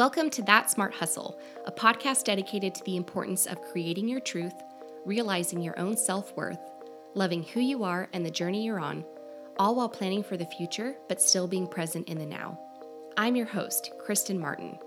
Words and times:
Welcome 0.00 0.30
to 0.30 0.42
That 0.44 0.70
Smart 0.70 0.94
Hustle, 0.94 1.38
a 1.66 1.70
podcast 1.70 2.24
dedicated 2.24 2.74
to 2.74 2.84
the 2.84 2.96
importance 2.96 3.44
of 3.44 3.60
creating 3.60 4.08
your 4.08 4.20
truth, 4.20 4.54
realizing 5.04 5.60
your 5.60 5.78
own 5.78 5.94
self 5.94 6.34
worth, 6.38 6.58
loving 7.12 7.42
who 7.42 7.60
you 7.60 7.84
are 7.84 8.08
and 8.14 8.24
the 8.24 8.30
journey 8.30 8.64
you're 8.64 8.80
on, 8.80 9.04
all 9.58 9.74
while 9.74 9.90
planning 9.90 10.22
for 10.22 10.38
the 10.38 10.46
future 10.46 10.96
but 11.06 11.20
still 11.20 11.46
being 11.46 11.66
present 11.66 12.08
in 12.08 12.16
the 12.16 12.24
now. 12.24 12.58
I'm 13.18 13.36
your 13.36 13.44
host, 13.44 13.90
Kristen 14.02 14.38
Martin. 14.38 14.78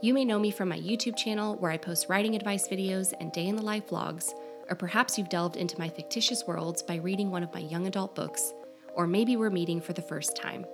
You 0.00 0.14
may 0.14 0.24
know 0.24 0.38
me 0.38 0.50
from 0.50 0.70
my 0.70 0.78
YouTube 0.78 1.18
channel 1.18 1.56
where 1.56 1.70
I 1.70 1.76
post 1.76 2.08
writing 2.08 2.34
advice 2.34 2.66
videos 2.66 3.12
and 3.20 3.30
day 3.30 3.48
in 3.48 3.56
the 3.56 3.62
life 3.62 3.88
vlogs, 3.88 4.30
or 4.70 4.74
perhaps 4.74 5.18
you've 5.18 5.28
delved 5.28 5.58
into 5.58 5.78
my 5.78 5.90
fictitious 5.90 6.44
worlds 6.46 6.82
by 6.82 6.96
reading 6.96 7.30
one 7.30 7.42
of 7.42 7.52
my 7.52 7.60
young 7.60 7.86
adult 7.86 8.14
books, 8.14 8.54
or 8.94 9.06
maybe 9.06 9.36
we're 9.36 9.50
meeting 9.50 9.82
for 9.82 9.92
the 9.92 10.00
first 10.00 10.34
time. 10.34 10.64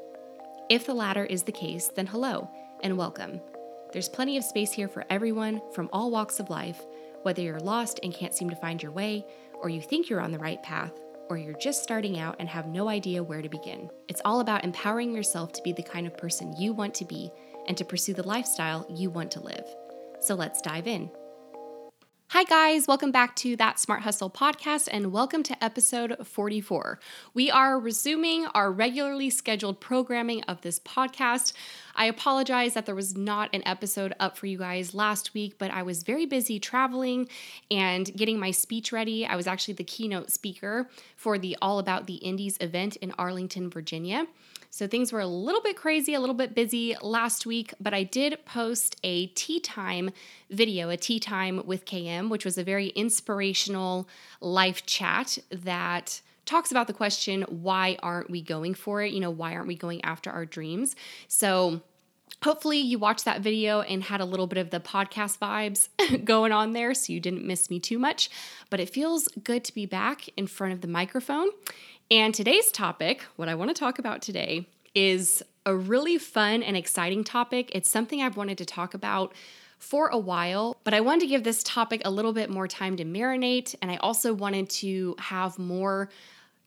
If 0.71 0.87
the 0.87 0.95
latter 0.95 1.25
is 1.25 1.43
the 1.43 1.51
case, 1.51 1.89
then 1.89 2.07
hello 2.07 2.49
and 2.85 2.97
welcome. 2.97 3.41
There's 3.93 4.09
plenty 4.09 4.37
of 4.37 4.45
space 4.45 4.71
here 4.71 4.89
for 4.89 5.07
everyone 5.09 5.63
from 5.73 5.89
all 5.95 6.11
walks 6.11 6.41
of 6.41 6.51
life, 6.51 6.85
whether 7.23 7.41
you're 7.41 7.59
lost 7.59 8.01
and 8.03 8.13
can't 8.13 8.35
seem 8.35 8.51
to 8.51 8.57
find 8.57 8.83
your 8.83 8.93
way, 8.93 9.25
or 9.55 9.71
you 9.71 9.81
think 9.81 10.11
you're 10.11 10.21
on 10.21 10.31
the 10.31 10.39
right 10.39 10.63
path, 10.63 10.93
or 11.31 11.39
you're 11.39 11.57
just 11.59 11.83
starting 11.83 12.19
out 12.19 12.37
and 12.39 12.51
have 12.51 12.69
no 12.69 12.89
idea 12.89 13.23
where 13.23 13.41
to 13.41 13.49
begin. 13.49 13.89
It's 14.07 14.21
all 14.27 14.41
about 14.41 14.65
empowering 14.65 15.15
yourself 15.15 15.53
to 15.53 15.63
be 15.63 15.73
the 15.73 15.83
kind 15.83 16.07
of 16.07 16.19
person 16.19 16.55
you 16.59 16.75
want 16.75 16.95
to 16.97 17.07
be 17.07 17.31
and 17.67 17.79
to 17.79 17.85
pursue 17.85 18.13
the 18.13 18.29
lifestyle 18.29 18.87
you 18.91 19.09
want 19.09 19.31
to 19.33 19.41
live. 19.41 19.65
So 20.21 20.35
let's 20.35 20.61
dive 20.61 20.87
in. 20.87 21.11
Hi, 22.33 22.45
guys, 22.45 22.87
welcome 22.87 23.11
back 23.11 23.37
to 23.37 23.57
That 23.57 23.81
Smart 23.81 24.03
Hustle 24.03 24.29
podcast 24.29 24.87
and 24.93 25.13
welcome 25.13 25.43
to 25.45 25.65
episode 25.65 26.15
44. 26.27 27.01
We 27.33 27.51
are 27.51 27.81
resuming 27.81 28.45
our 28.49 28.71
regularly 28.71 29.31
scheduled 29.31 29.81
programming 29.81 30.43
of 30.43 30.61
this 30.61 30.79
podcast. 30.79 31.55
I 31.95 32.07
apologize 32.07 32.75
that 32.75 32.87
there 32.87 32.95
was 32.95 33.17
not 33.17 33.51
an 33.53 33.67
episode 33.67 34.15
up 34.21 34.37
for 34.37 34.47
you 34.47 34.59
guys 34.59 34.95
last 34.95 35.35
week, 35.35 35.57
but 35.59 35.71
I 35.71 35.83
was 35.83 36.03
very 36.03 36.27
busy 36.27 36.59
traveling 36.59 37.29
and 37.71 38.15
getting 38.17 38.39
my 38.39 38.51
speech 38.51 38.93
ready. 38.93 39.27
I 39.27 39.37
was 39.37 39.47
actually 39.47 39.75
the 39.75 39.85
keynote 39.85 40.31
speaker 40.31 40.89
for 41.17 41.39
the 41.39 41.57
All 41.61 41.79
About 41.79 42.07
the 42.07 42.17
Indies 42.17 42.57
event 42.61 42.97
in 42.97 43.13
Arlington, 43.19 43.71
Virginia. 43.71 44.27
So 44.71 44.87
things 44.87 45.13
were 45.13 45.21
a 45.21 45.27
little 45.27 45.63
bit 45.63 45.77
crazy, 45.77 46.15
a 46.15 46.21
little 46.21 46.35
bit 46.35 46.55
busy 46.55 46.95
last 47.01 47.47
week, 47.47 47.73
but 47.81 47.95
I 47.95 48.03
did 48.03 48.45
post 48.45 48.97
a 49.03 49.27
tea 49.29 49.61
time 49.61 50.11
video, 50.51 50.91
a 50.91 50.97
tea 50.97 51.19
time 51.19 51.63
with 51.65 51.87
KM, 51.87 52.29
which 52.29 52.45
was 52.45 52.59
a 52.59 52.65
very 52.65 52.89
inspirational 52.89 54.09
life 54.41 54.85
chat 54.85 55.39
that 55.51 56.21
talks 56.49 56.71
about 56.71 56.87
the 56.87 56.93
question 56.93 57.43
why 57.49 57.97
aren't 58.03 58.31
we 58.31 58.43
going 58.43 58.75
for 58.75 59.03
it? 59.03 59.13
You 59.13 59.21
know, 59.21 59.31
why 59.31 59.55
aren't 59.55 59.69
we 59.69 59.77
going 59.77 60.05
after 60.05 60.31
our 60.31 60.47
dreams? 60.47 60.97
So 61.29 61.83
Hopefully, 62.45 62.79
you 62.79 63.01
watched 63.01 63.25
that 63.25 63.41
video 63.41 63.81
and 63.81 64.01
had 64.01 64.21
a 64.21 64.25
little 64.25 64.47
bit 64.47 64.59
of 64.59 64.71
the 64.71 64.79
podcast 64.79 65.39
vibes 65.41 65.89
going 66.25 66.53
on 66.53 66.73
there 66.73 66.95
so 66.95 67.13
you 67.13 67.19
didn't 67.19 67.45
miss 67.45 67.69
me 67.69 67.81
too 67.81 67.99
much. 67.99 68.31
But 68.71 68.79
it 68.79 68.91
feels 68.91 69.27
good 69.43 69.65
to 69.65 69.75
be 69.75 69.87
back 69.87 70.29
in 70.37 70.47
front 70.47 70.73
of 70.73 70.81
the 70.81 70.87
microphone 70.87 71.49
and 72.11 72.35
today's 72.35 72.73
topic, 72.73 73.27
what 73.37 73.51
I 73.51 73.55
want 73.55 73.69
to 73.69 73.79
talk 73.79 73.99
about 73.99 74.23
today, 74.23 74.67
is 74.95 75.43
a 75.67 75.77
really 75.77 76.17
fun 76.17 76.63
and 76.63 76.75
exciting 76.75 77.23
topic. 77.23 77.71
It's 77.75 77.91
something 77.91 78.23
I've 78.23 78.37
wanted 78.37 78.57
to 78.59 78.65
talk 78.65 78.95
about 78.95 79.35
for 79.79 80.09
a 80.09 80.17
while, 80.17 80.79
but 80.85 80.95
I 80.95 81.03
wanted 81.03 81.21
to 81.21 81.27
give 81.27 81.45
this 81.45 81.63
topic 81.63 82.01
a 82.07 82.11
little 82.11 82.33
bit 82.33 82.49
more 82.49 82.67
time 82.67 82.97
to 82.97 83.05
marinate. 83.05 83.75
And 83.83 83.91
I 83.91 83.97
also 83.97 84.33
wanted 84.33 84.71
to 84.71 85.17
have 85.19 85.59
more 85.59 86.09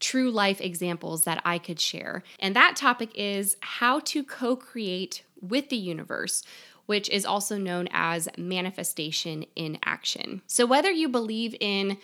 true 0.02 0.30
life 0.30 0.60
examples 0.60 1.24
that 1.24 1.42
I 1.46 1.58
could 1.58 1.80
share. 1.80 2.24
And 2.40 2.54
that 2.56 2.76
topic 2.76 3.12
is 3.16 3.56
how 3.62 4.00
to 4.02 4.24
co 4.24 4.58
create 4.58 5.24
with 5.42 5.70
the 5.70 5.78
universe. 5.78 6.44
Which 6.88 7.10
is 7.10 7.26
also 7.26 7.58
known 7.58 7.88
as 7.92 8.28
manifestation 8.38 9.46
in 9.56 9.78
action. 9.86 10.42
So, 10.46 10.66
whether 10.66 10.92
you 10.92 11.08
believe 11.08 11.56
in 11.62 11.98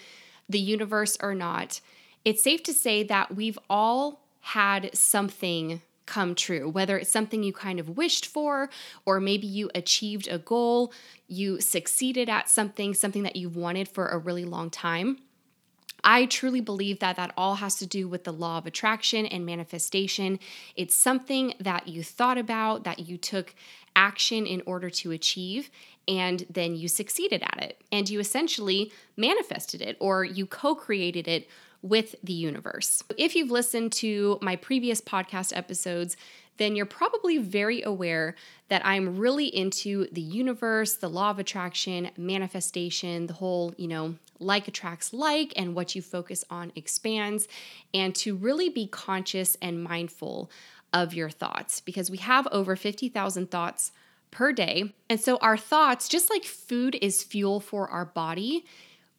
the 0.48 0.60
universe 0.60 1.18
or 1.20 1.36
not, 1.36 1.82
it's 2.24 2.44
safe 2.44 2.64
to 2.64 2.74
say 2.74 3.04
that 3.04 3.36
we've 3.36 3.60
all 3.70 4.22
had 4.40 4.96
something 4.96 5.82
come 6.08 6.34
true, 6.34 6.70
whether 6.70 6.98
it's 6.98 7.12
something 7.12 7.44
you 7.44 7.54
kind 7.54 7.80
of 7.80 7.98
wished 7.98 8.26
for, 8.26 8.70
or 9.06 9.20
maybe 9.20 9.46
you 9.46 9.70
achieved 9.76 10.28
a 10.28 10.40
goal, 10.40 10.92
you 11.28 11.62
succeeded 11.62 12.30
at 12.30 12.50
something, 12.50 12.94
something 12.96 13.24
that 13.24 13.36
you've 13.36 13.58
wanted 13.58 13.88
for 13.88 14.08
a 14.08 14.18
really 14.18 14.46
long 14.46 14.70
time. 14.72 15.20
I 16.10 16.26
truly 16.26 16.62
believe 16.62 17.00
that 17.00 17.18
that 17.18 17.34
all 17.36 17.56
has 17.56 17.76
to 17.76 17.86
do 17.86 18.08
with 18.08 18.24
the 18.24 18.32
law 18.32 18.60
of 18.60 18.66
attraction 18.66 19.26
and 19.26 19.46
manifestation. 19.46 20.40
It's 20.78 20.96
something 20.96 21.54
that 21.60 21.90
you 21.90 22.02
thought 22.02 22.38
about, 22.38 22.86
that 22.86 23.00
you 23.00 23.18
took 23.18 23.54
action 23.94 24.48
in 24.48 24.64
order 24.66 24.90
to 24.90 25.12
achieve, 25.12 25.70
and 26.08 26.46
then 26.50 26.78
you 26.78 26.88
succeeded 26.88 27.44
at 27.44 27.62
it. 27.62 27.82
And 27.92 28.10
you 28.10 28.22
essentially 28.22 28.94
manifested 29.18 29.82
it 29.82 29.98
or 30.00 30.24
you 30.24 30.46
co 30.46 30.76
created 30.76 31.28
it 31.28 31.50
with 31.82 32.16
the 32.24 32.34
universe. 32.34 33.04
If 33.18 33.36
you've 33.36 33.52
listened 33.52 33.92
to 33.94 34.40
my 34.42 34.56
previous 34.56 35.02
podcast 35.02 35.56
episodes, 35.56 36.18
then 36.58 36.76
you're 36.76 36.86
probably 36.86 37.38
very 37.38 37.82
aware 37.84 38.36
that 38.70 38.86
I'm 38.86 39.18
really 39.18 39.46
into 39.46 40.08
the 40.12 40.22
universe, 40.22 40.96
the 40.96 41.10
law 41.10 41.30
of 41.30 41.40
attraction, 41.40 42.10
manifestation, 42.18 43.28
the 43.28 43.34
whole, 43.34 43.74
you 43.78 43.88
know, 43.88 44.16
like 44.40 44.68
attracts 44.68 45.14
like, 45.14 45.54
and 45.56 45.76
what 45.76 45.96
you 45.96 46.02
focus 46.02 46.44
on 46.50 46.72
expands, 46.76 47.48
and 47.94 48.14
to 48.16 48.36
really 48.36 48.70
be 48.70 48.88
conscious 48.88 49.56
and 49.62 49.84
mindful 49.84 50.50
of 50.94 51.14
your 51.14 51.30
thoughts 51.30 51.80
because 51.80 52.10
we 52.10 52.18
have 52.18 52.48
over 52.52 52.76
50,000 52.76 53.52
thoughts 53.52 53.92
per 54.32 54.52
day. 54.52 54.94
And 55.10 55.20
so 55.20 55.38
our 55.38 55.58
thoughts, 55.58 56.08
just 56.08 56.30
like 56.30 56.44
food 56.44 56.98
is 57.02 57.24
fuel 57.24 57.60
for 57.60 57.90
our 57.90 58.06
body, 58.06 58.66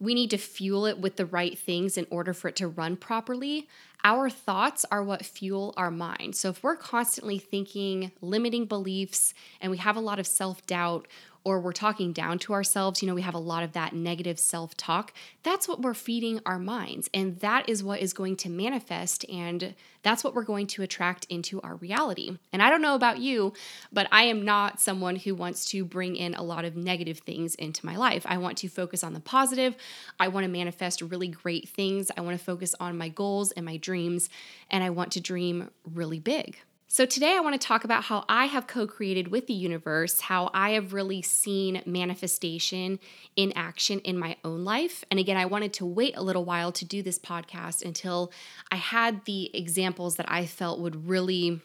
we 0.01 0.15
need 0.15 0.31
to 0.31 0.39
fuel 0.39 0.87
it 0.87 0.99
with 0.99 1.17
the 1.17 1.27
right 1.27 1.59
things 1.59 1.99
in 1.99 2.07
order 2.11 2.33
for 2.33 2.49
it 2.49 2.57
to 2.57 2.69
run 2.69 2.97
properly. 2.97 3.69
Our 4.05 4.31
thoughts 4.31 4.85
are 4.93 5.03
what 5.03 5.25
fuel 5.25 5.75
our 5.77 5.91
mind. 5.91 6.37
So 6.37 6.51
if 6.51 6.63
we're 6.63 6.77
constantly 6.77 7.39
thinking 7.39 8.13
limiting 8.21 8.67
beliefs 8.67 9.35
and 9.61 9.71
we 9.71 9.79
have 9.79 9.97
a 9.97 10.01
lot 10.01 10.21
of 10.21 10.27
self 10.27 10.65
doubt, 10.67 11.09
or 11.49 11.59
we're 11.59 11.73
talking 11.73 12.13
down 12.13 12.39
to 12.39 12.53
ourselves, 12.53 13.01
you 13.01 13.09
know, 13.09 13.15
we 13.15 13.23
have 13.23 13.35
a 13.35 13.39
lot 13.39 13.63
of 13.63 13.73
that 13.73 13.95
negative 13.95 14.39
self 14.39 14.77
talk. 14.77 15.15
That's 15.43 15.67
what 15.67 15.81
we're 15.81 15.95
feeding 15.95 16.41
our 16.45 16.59
minds. 16.59 17.09
And 17.15 17.39
that 17.41 17.69
is 17.71 17.83
what 17.83 18.01
is 18.01 18.13
going 18.13 18.37
to 18.37 18.51
manifest. 18.51 19.25
And 19.31 19.75
that's 20.03 20.23
what 20.23 20.35
we're 20.35 20.43
going 20.43 20.67
to 20.69 20.83
attract 20.83 21.25
into 21.31 21.59
our 21.63 21.77
reality. 21.77 22.37
And 22.53 22.63
I 22.63 22.69
don't 22.69 22.83
know 22.83 22.95
about 22.95 23.19
you, 23.19 23.55
but 23.91 24.09
I 24.13 24.25
am 24.25 24.45
not 24.45 24.79
someone 24.79 25.17
who 25.17 25.35
wants 25.35 25.65
to 25.71 25.87
bring 25.87 26.17
in 26.17 26.35
a 26.35 26.43
lot 26.43 26.67
of 26.67 26.77
negative 26.77 27.19
things 27.21 27.55
into 27.55 27.85
my 27.87 27.97
life. 27.97 28.27
I 28.27 28.37
want 28.37 28.59
to 28.59 28.69
focus 28.69 29.03
on 29.03 29.15
the 29.15 29.21
positive. 29.21 29.75
I 30.21 30.29
want 30.29 30.45
to 30.45 30.53
manifest 30.53 31.01
really 31.01 31.29
great 31.29 31.69
things. 31.69 32.11
I 32.15 32.21
want 32.21 32.39
to 32.39 32.45
focus 32.45 32.75
on 32.79 32.99
my 32.99 33.09
goals 33.09 33.53
and 33.53 33.65
my 33.65 33.79
dreams. 33.79 34.29
And 34.71 34.85
I 34.85 34.91
want 34.91 35.13
to 35.13 35.21
dream 35.21 35.71
really 35.95 36.21
big. 36.21 36.59
So, 36.91 37.05
today 37.05 37.37
I 37.37 37.41
want 37.41 37.53
to 37.61 37.65
talk 37.65 37.85
about 37.85 38.05
how 38.05 38.25
I 38.31 38.47
have 38.47 38.67
co 38.67 38.87
created 38.87 39.29
with 39.29 39.47
the 39.47 39.53
universe, 39.53 40.23
how 40.23 40.51
I 40.55 40.71
have 40.71 40.95
really 40.95 41.21
seen 41.21 41.83
manifestation 41.85 42.99
in 43.37 43.53
action 43.55 44.01
in 44.01 44.19
my 44.19 44.39
own 44.43 44.65
life. 44.65 45.05
And 45.11 45.21
again, 45.21 45.37
I 45.37 45.45
wanted 45.45 45.75
to 45.75 45.87
wait 45.87 46.17
a 46.17 46.23
little 46.23 46.47
while 46.47 46.73
to 46.73 46.87
do 46.87 47.03
this 47.03 47.19
podcast 47.19 47.85
until 47.85 48.33
I 48.73 48.77
had 48.77 49.27
the 49.27 49.55
examples 49.55 50.17
that 50.17 50.33
I 50.33 50.47
felt 50.47 50.81
would 50.81 51.07
really 51.07 51.61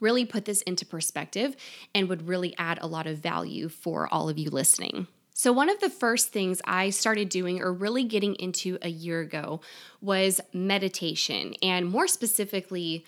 really 0.00 0.24
put 0.24 0.46
this 0.46 0.62
into 0.62 0.86
perspective 0.86 1.54
and 1.94 2.08
would 2.08 2.26
really 2.26 2.54
add 2.56 2.78
a 2.80 2.86
lot 2.86 3.06
of 3.06 3.18
value 3.18 3.68
for 3.68 4.08
all 4.12 4.30
of 4.30 4.38
you 4.38 4.48
listening. 4.48 5.06
So, 5.34 5.52
one 5.52 5.68
of 5.68 5.80
the 5.80 5.90
first 5.90 6.30
things 6.30 6.62
I 6.64 6.88
started 6.88 7.28
doing 7.28 7.60
or 7.60 7.74
really 7.74 8.04
getting 8.04 8.34
into 8.36 8.78
a 8.80 8.88
year 8.88 9.20
ago 9.20 9.60
was 10.00 10.40
meditation, 10.54 11.54
and 11.62 11.90
more 11.90 12.08
specifically, 12.08 13.04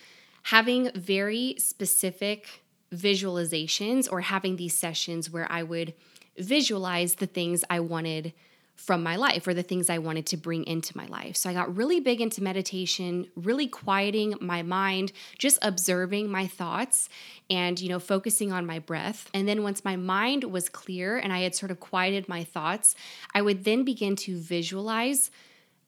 having 0.49 0.89
very 0.95 1.53
specific 1.59 2.63
visualizations 2.91 4.11
or 4.11 4.21
having 4.21 4.55
these 4.55 4.75
sessions 4.75 5.29
where 5.29 5.45
I 5.51 5.61
would 5.61 5.93
visualize 6.39 7.15
the 7.15 7.27
things 7.27 7.63
I 7.69 7.81
wanted 7.81 8.33
from 8.75 9.03
my 9.03 9.15
life 9.15 9.45
or 9.45 9.53
the 9.53 9.61
things 9.61 9.91
I 9.91 9.99
wanted 9.99 10.25
to 10.27 10.37
bring 10.37 10.63
into 10.63 10.97
my 10.97 11.05
life. 11.05 11.35
So 11.35 11.51
I 11.51 11.53
got 11.53 11.75
really 11.75 11.99
big 11.99 12.19
into 12.19 12.41
meditation, 12.41 13.27
really 13.35 13.67
quieting 13.67 14.35
my 14.41 14.63
mind, 14.63 15.11
just 15.37 15.59
observing 15.61 16.31
my 16.31 16.47
thoughts 16.47 17.09
and 17.49 17.79
you 17.79 17.89
know 17.89 17.99
focusing 17.99 18.51
on 18.51 18.65
my 18.65 18.79
breath. 18.79 19.29
And 19.35 19.47
then 19.47 19.61
once 19.61 19.85
my 19.85 19.97
mind 19.97 20.45
was 20.45 20.67
clear 20.67 21.17
and 21.17 21.31
I 21.31 21.41
had 21.41 21.53
sort 21.53 21.69
of 21.71 21.79
quieted 21.79 22.27
my 22.27 22.43
thoughts, 22.43 22.95
I 23.35 23.43
would 23.43 23.65
then 23.65 23.83
begin 23.83 24.15
to 24.15 24.35
visualize 24.39 25.29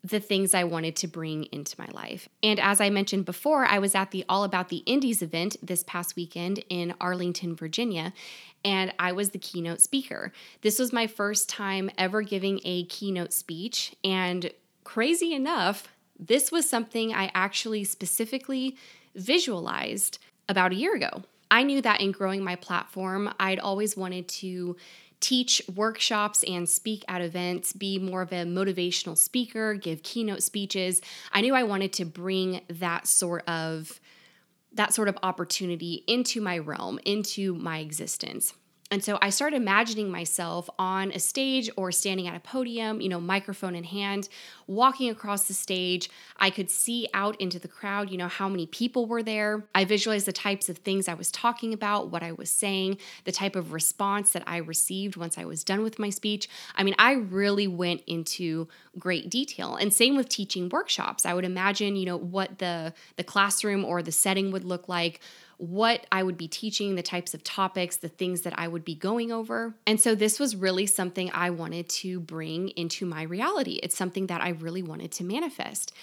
the 0.03 0.19
things 0.19 0.53
I 0.53 0.63
wanted 0.63 0.95
to 0.97 1.07
bring 1.07 1.43
into 1.45 1.79
my 1.79 1.87
life. 1.91 2.27
And 2.41 2.59
as 2.59 2.81
I 2.81 2.89
mentioned 2.89 3.25
before, 3.25 3.65
I 3.65 3.77
was 3.77 3.93
at 3.93 4.11
the 4.11 4.25
All 4.27 4.43
About 4.43 4.69
the 4.69 4.83
Indies 4.87 5.21
event 5.21 5.57
this 5.61 5.83
past 5.83 6.15
weekend 6.15 6.63
in 6.69 6.95
Arlington, 6.99 7.55
Virginia, 7.55 8.13
and 8.65 8.93
I 8.97 9.11
was 9.11 9.29
the 9.29 9.37
keynote 9.37 9.81
speaker. 9.81 10.31
This 10.61 10.79
was 10.79 10.91
my 10.91 11.05
first 11.05 11.49
time 11.49 11.91
ever 11.97 12.23
giving 12.23 12.59
a 12.63 12.85
keynote 12.85 13.31
speech, 13.31 13.95
and 14.03 14.51
crazy 14.83 15.33
enough, 15.33 15.87
this 16.19 16.51
was 16.51 16.67
something 16.67 17.13
I 17.13 17.31
actually 17.35 17.83
specifically 17.83 18.77
visualized 19.15 20.17
about 20.49 20.71
a 20.71 20.75
year 20.75 20.95
ago. 20.95 21.23
I 21.49 21.63
knew 21.63 21.81
that 21.81 22.01
in 22.01 22.11
growing 22.11 22.43
my 22.43 22.55
platform, 22.55 23.33
I'd 23.39 23.59
always 23.59 23.97
wanted 23.97 24.27
to 24.29 24.77
teach 25.21 25.61
workshops 25.73 26.43
and 26.43 26.67
speak 26.67 27.05
at 27.07 27.21
events, 27.21 27.71
be 27.71 27.97
more 27.97 28.21
of 28.21 28.31
a 28.31 28.43
motivational 28.43 29.17
speaker, 29.17 29.73
give 29.75 30.03
keynote 30.03 30.43
speeches. 30.43 31.01
I 31.31 31.41
knew 31.41 31.55
I 31.55 31.63
wanted 31.63 31.93
to 31.93 32.05
bring 32.05 32.61
that 32.67 33.07
sort 33.07 33.47
of 33.47 33.99
that 34.73 34.93
sort 34.93 35.09
of 35.09 35.17
opportunity 35.21 36.03
into 36.07 36.39
my 36.39 36.57
realm, 36.57 36.97
into 37.05 37.53
my 37.55 37.79
existence. 37.79 38.53
And 38.91 39.01
so 39.01 39.17
I 39.21 39.29
started 39.29 39.55
imagining 39.55 40.11
myself 40.11 40.69
on 40.77 41.11
a 41.13 41.19
stage 41.19 41.69
or 41.77 41.93
standing 41.93 42.27
at 42.27 42.35
a 42.35 42.41
podium, 42.41 42.99
you 42.99 43.07
know, 43.07 43.21
microphone 43.21 43.73
in 43.73 43.85
hand, 43.85 44.27
walking 44.67 45.09
across 45.09 45.45
the 45.45 45.53
stage. 45.53 46.09
I 46.37 46.49
could 46.49 46.69
see 46.69 47.07
out 47.13 47.39
into 47.39 47.57
the 47.57 47.69
crowd, 47.69 48.09
you 48.09 48.17
know, 48.17 48.27
how 48.27 48.49
many 48.49 48.65
people 48.65 49.05
were 49.05 49.23
there. 49.23 49.63
I 49.73 49.85
visualized 49.85 50.27
the 50.27 50.33
types 50.33 50.67
of 50.67 50.79
things 50.79 51.07
I 51.07 51.13
was 51.13 51.31
talking 51.31 51.73
about, 51.73 52.11
what 52.11 52.21
I 52.21 52.33
was 52.33 52.51
saying, 52.51 52.97
the 53.23 53.31
type 53.31 53.55
of 53.55 53.71
response 53.71 54.33
that 54.33 54.43
I 54.45 54.57
received 54.57 55.15
once 55.15 55.37
I 55.37 55.45
was 55.45 55.63
done 55.63 55.83
with 55.83 55.97
my 55.97 56.09
speech. 56.09 56.49
I 56.75 56.83
mean, 56.83 56.95
I 56.99 57.13
really 57.13 57.67
went 57.67 58.01
into 58.07 58.67
great 58.99 59.29
detail. 59.29 59.77
And 59.77 59.93
same 59.93 60.17
with 60.17 60.27
teaching 60.27 60.67
workshops. 60.67 61.25
I 61.25 61.33
would 61.33 61.45
imagine, 61.45 61.95
you 61.95 62.05
know, 62.05 62.17
what 62.17 62.59
the 62.59 62.93
the 63.15 63.23
classroom 63.23 63.85
or 63.85 64.03
the 64.03 64.11
setting 64.11 64.51
would 64.51 64.65
look 64.65 64.89
like 64.89 65.21
what 65.61 66.07
I 66.11 66.23
would 66.23 66.37
be 66.37 66.47
teaching, 66.47 66.95
the 66.95 67.03
types 67.03 67.35
of 67.35 67.43
topics, 67.43 67.97
the 67.97 68.09
things 68.09 68.41
that 68.41 68.57
I 68.57 68.67
would 68.67 68.83
be 68.83 68.95
going 68.95 69.31
over. 69.31 69.75
And 69.85 70.01
so 70.01 70.15
this 70.15 70.39
was 70.39 70.55
really 70.55 70.87
something 70.87 71.29
I 71.35 71.51
wanted 71.51 71.87
to 71.89 72.19
bring 72.19 72.69
into 72.69 73.05
my 73.05 73.21
reality. 73.21 73.79
It's 73.83 73.95
something 73.95 74.25
that 74.25 74.41
I 74.41 74.49
really 74.49 74.81
wanted 74.81 75.11
to 75.13 75.23
manifest. 75.23 75.93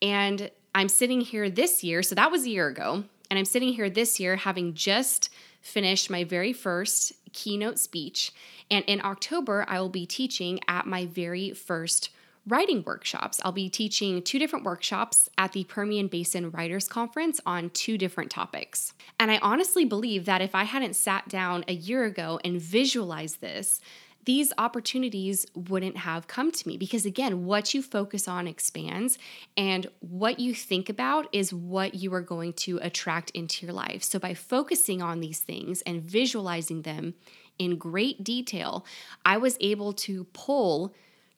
And 0.00 0.52
I'm 0.76 0.88
sitting 0.88 1.22
here 1.22 1.50
this 1.50 1.82
year, 1.82 2.04
so 2.04 2.14
that 2.14 2.30
was 2.30 2.44
a 2.44 2.50
year 2.50 2.68
ago, 2.68 3.02
and 3.28 3.36
I'm 3.36 3.44
sitting 3.44 3.72
here 3.72 3.90
this 3.90 4.20
year 4.20 4.36
having 4.36 4.74
just 4.74 5.28
finished 5.60 6.08
my 6.08 6.22
very 6.22 6.52
first 6.52 7.12
keynote 7.32 7.80
speech. 7.80 8.30
And 8.70 8.84
in 8.84 9.04
October, 9.04 9.64
I 9.66 9.80
will 9.80 9.88
be 9.88 10.06
teaching 10.06 10.60
at 10.68 10.86
my 10.86 11.06
very 11.06 11.50
first 11.50 12.10
writing 12.50 12.82
workshops. 12.84 13.40
I'll 13.44 13.52
be 13.52 13.70
teaching 13.70 14.22
two 14.22 14.38
different 14.38 14.64
workshops 14.64 15.28
at 15.38 15.52
the 15.52 15.64
Permian 15.64 16.08
Basin 16.08 16.50
Writers 16.50 16.88
Conference 16.88 17.40
on 17.46 17.70
two 17.70 17.96
different 17.96 18.30
topics. 18.30 18.92
And 19.18 19.30
I 19.30 19.38
honestly 19.38 19.84
believe 19.84 20.24
that 20.26 20.42
if 20.42 20.54
I 20.54 20.64
hadn't 20.64 20.96
sat 20.96 21.28
down 21.28 21.64
a 21.68 21.72
year 21.72 22.04
ago 22.04 22.40
and 22.44 22.60
visualized 22.60 23.40
this, 23.40 23.80
these 24.24 24.52
opportunities 24.58 25.46
wouldn't 25.54 25.96
have 25.96 26.26
come 26.26 26.52
to 26.52 26.68
me 26.68 26.76
because, 26.76 27.06
again, 27.06 27.46
what 27.46 27.72
you 27.72 27.82
focus 27.82 28.28
on 28.28 28.46
expands, 28.46 29.18
and 29.56 29.86
what 30.00 30.38
you 30.38 30.54
think 30.54 30.90
about 30.90 31.26
is 31.32 31.54
what 31.54 31.94
you 31.94 32.12
are 32.12 32.20
going 32.20 32.52
to 32.52 32.78
attract 32.82 33.30
into 33.30 33.64
your 33.64 33.72
life. 33.72 34.02
So, 34.02 34.18
by 34.18 34.34
focusing 34.34 35.00
on 35.00 35.20
these 35.20 35.40
things 35.40 35.80
and 35.82 36.02
visualizing 36.02 36.82
them 36.82 37.14
in 37.58 37.78
great 37.78 38.22
detail, 38.22 38.84
I 39.24 39.38
was 39.38 39.56
able 39.60 39.94
to 39.94 40.24
pull 40.32 40.94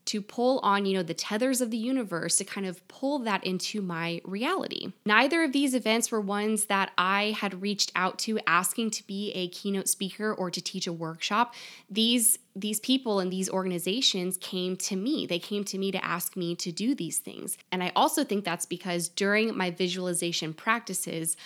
to 0.06 0.20
pull 0.20 0.58
on, 0.60 0.84
you 0.84 0.94
know, 0.94 1.02
the 1.02 1.14
tethers 1.14 1.60
of 1.60 1.70
the 1.70 1.76
universe 1.76 2.36
to 2.38 2.44
kind 2.44 2.66
of 2.66 2.86
pull 2.88 3.18
that 3.20 3.44
into 3.44 3.80
my 3.80 4.20
reality. 4.24 4.92
Neither 5.04 5.42
of 5.42 5.52
these 5.52 5.74
events 5.74 6.10
were 6.10 6.20
ones 6.20 6.66
that 6.66 6.90
I 6.98 7.36
had 7.38 7.62
reached 7.62 7.92
out 7.94 8.18
to 8.20 8.38
asking 8.46 8.90
to 8.92 9.06
be 9.06 9.32
a 9.32 9.48
keynote 9.48 9.88
speaker 9.88 10.32
or 10.32 10.50
to 10.50 10.60
teach 10.60 10.86
a 10.86 10.92
workshop. 10.92 11.54
These 11.90 12.38
these 12.54 12.80
people 12.80 13.18
and 13.18 13.32
these 13.32 13.48
organizations 13.48 14.36
came 14.36 14.76
to 14.76 14.94
me. 14.94 15.26
They 15.26 15.38
came 15.38 15.64
to 15.64 15.78
me 15.78 15.90
to 15.90 16.04
ask 16.04 16.36
me 16.36 16.54
to 16.56 16.70
do 16.70 16.94
these 16.94 17.18
things. 17.18 17.56
And 17.70 17.82
I 17.82 17.92
also 17.96 18.24
think 18.24 18.44
that's 18.44 18.66
because 18.66 19.08
during 19.08 19.56
my 19.56 19.70
visualization 19.70 20.52
practices, 20.52 21.36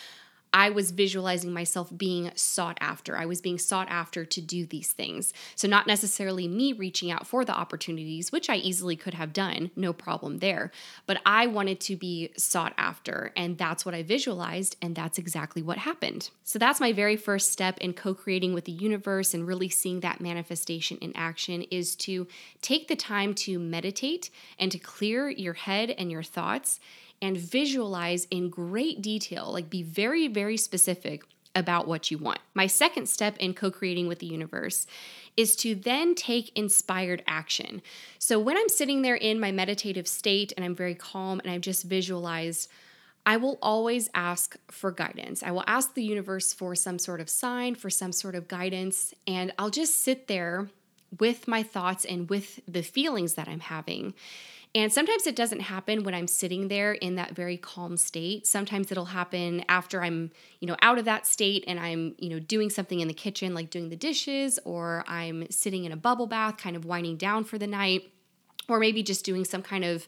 I 0.57 0.71
was 0.71 0.91
visualizing 0.91 1.53
myself 1.53 1.93
being 1.95 2.33
sought 2.35 2.79
after. 2.81 3.15
I 3.15 3.27
was 3.27 3.43
being 3.43 3.59
sought 3.59 3.91
after 3.91 4.25
to 4.25 4.41
do 4.41 4.65
these 4.65 4.91
things. 4.91 5.35
So, 5.55 5.69
not 5.69 5.87
necessarily 5.87 6.49
me 6.49 6.73
reaching 6.73 7.11
out 7.11 7.27
for 7.27 7.45
the 7.45 7.55
opportunities, 7.55 8.33
which 8.33 8.49
I 8.49 8.57
easily 8.57 8.97
could 8.97 9.13
have 9.13 9.35
done, 9.35 9.71
no 9.77 9.93
problem 9.93 10.39
there, 10.39 10.71
but 11.05 11.21
I 11.27 11.47
wanted 11.47 11.79
to 11.81 11.97
be 11.97 12.31
sought 12.39 12.73
after. 12.79 13.35
And 13.37 13.59
that's 13.59 13.85
what 13.85 13.95
I 13.95 14.03
visualized. 14.03 14.77
And 14.81 14.97
that's 14.97 15.19
exactly 15.19 15.61
what 15.61 15.77
happened. 15.77 16.31
So, 16.43 16.59
that's 16.59 16.81
my 16.81 16.91
very 16.91 17.19
first 17.19 17.53
step 17.53 17.77
in 17.79 17.93
co 17.93 18.15
creating 18.15 18.55
with 18.55 18.65
the 18.65 18.73
universe 18.73 19.35
and 19.35 19.47
really 19.47 19.69
seeing 19.69 20.01
that 20.01 20.23
manifestation 20.23 20.97
in 21.03 21.15
action 21.15 21.67
is 21.71 21.95
to 21.97 22.27
take 22.63 22.89
the 22.89 22.97
time 22.97 23.35
to 23.35 23.59
meditate 23.59 24.31
and 24.59 24.73
to 24.73 24.79
clear 24.79 25.29
your 25.29 25.53
head 25.53 25.91
and 25.91 26.11
your 26.11 26.23
thoughts 26.23 26.81
and 27.23 27.37
visualize 27.37 28.27
in 28.31 28.51
great 28.51 29.03
detail, 29.03 29.51
like 29.53 29.71
be 29.71 29.83
very, 29.83 30.29
very 30.29 30.57
specific 30.57 31.23
about 31.55 31.89
what 31.89 32.11
you 32.11 32.19
want. 32.19 32.39
My 32.55 32.67
second 32.67 33.09
step 33.09 33.37
in 33.39 33.55
co 33.55 33.71
creating 33.71 34.09
with 34.09 34.19
the 34.19 34.27
universe 34.27 34.87
is 35.37 35.57
to 35.57 35.75
then 35.75 36.15
take 36.15 36.57
inspired 36.57 37.23
action. 37.27 37.83
So 38.19 38.39
when 38.39 38.57
I'm 38.57 38.69
sitting 38.69 39.03
there 39.03 39.17
in 39.17 39.41
my 39.41 39.53
meditative 39.53 40.07
state 40.07 40.53
and 40.57 40.65
I'm 40.65 40.75
very 40.75 40.95
calm 40.95 41.41
and 41.41 41.51
I've 41.51 41.63
just 41.63 41.85
visualized, 41.85 42.71
I 43.25 43.39
will 43.39 43.59
always 43.61 44.09
ask 44.15 44.57
for 44.71 44.93
guidance. 44.93 45.43
I 45.43 45.51
will 45.51 45.65
ask 45.67 45.95
the 45.95 46.05
universe 46.05 46.53
for 46.53 46.75
some 46.75 46.99
sort 46.99 47.21
of 47.21 47.29
sign, 47.29 47.75
for 47.75 47.91
some 47.91 48.13
sort 48.13 48.35
of 48.35 48.47
guidance, 48.47 49.13
and 49.27 49.53
I'll 49.59 49.71
just 49.71 50.03
sit 50.03 50.29
there 50.29 50.69
with 51.19 51.47
my 51.49 51.63
thoughts 51.63 52.05
and 52.05 52.29
with 52.29 52.61
the 52.67 52.83
feelings 52.83 53.35
that 53.35 53.49
I'm 53.49 53.61
having. 53.61 54.15
And 54.75 54.93
sometimes 54.93 55.27
it 55.27 55.35
doesn't 55.35 55.61
happen 55.61 56.05
when 56.05 56.15
I'm 56.15 56.27
sitting 56.27 56.69
there 56.69 56.93
in 56.93 57.15
that 57.15 57.35
very 57.35 57.57
calm 57.57 57.97
state. 57.97 58.47
Sometimes 58.47 58.93
it'll 58.93 59.07
happen 59.07 59.65
after 59.71 60.03
I'm, 60.03 60.33
you 60.61 60.69
know, 60.69 60.77
out 60.83 60.99
of 60.99 61.07
that 61.07 61.27
state 61.27 61.65
and 61.67 61.81
I'm, 61.81 62.15
you 62.19 62.29
know, 62.29 62.39
doing 62.39 62.69
something 62.69 63.01
in 63.01 63.09
the 63.09 63.15
kitchen 63.15 63.55
like 63.55 63.71
doing 63.71 63.89
the 63.89 63.97
dishes 63.97 64.59
or 64.65 65.03
I'm 65.09 65.51
sitting 65.51 65.85
in 65.85 65.93
a 65.93 65.97
bubble 65.97 66.27
bath 66.27 66.59
kind 66.59 66.77
of 66.77 66.85
winding 66.85 67.17
down 67.17 67.45
for 67.45 67.57
the 67.57 67.67
night 67.67 68.13
or 68.69 68.79
maybe 68.79 69.03
just 69.03 69.25
doing 69.25 69.47
some 69.47 69.63
kind 69.63 69.85
of 69.85 70.07